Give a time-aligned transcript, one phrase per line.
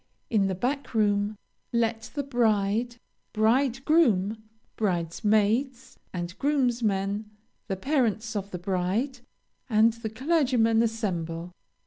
[0.31, 1.37] In the back room,
[1.71, 2.95] let the bride,
[3.33, 4.41] bridegroom,
[4.75, 7.29] bridesmaids, and groomsmen,
[7.67, 9.19] the parents of the bride,
[9.69, 11.51] and the clergyman, assemble.